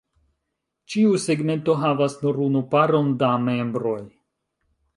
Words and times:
Ĉiu 0.93 1.11
segmento 1.25 1.75
havas 1.83 2.15
nur 2.23 2.41
unu 2.47 2.63
paron 2.73 3.13
da 3.23 3.31
membroj. 3.47 4.01